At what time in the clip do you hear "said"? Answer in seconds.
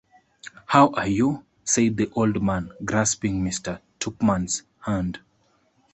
1.63-1.95